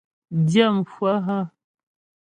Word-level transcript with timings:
Dyə̂mhwə 0.47 1.11
hə́? 1.25 1.43